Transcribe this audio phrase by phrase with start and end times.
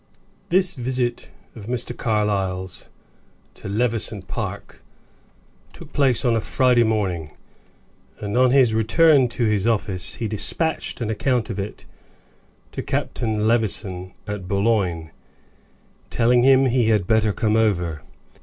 [0.49, 1.95] This visit of Mr.
[1.95, 2.89] Carlyle's
[3.53, 4.81] to Levison Park
[5.73, 7.35] took place on a Friday morning,
[8.19, 11.85] and on his return to his office he dispatched an account of it
[12.71, 15.11] to Captain Levison at Boulogne,
[16.09, 18.01] telling him he had better come over.